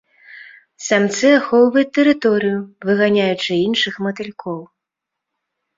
Самцы 0.85 1.27
ахоўваюць 1.41 1.93
тэрыторыю, 1.99 2.57
выганяючы 2.91 3.51
іншых 3.67 3.93
матылькоў. 4.09 4.59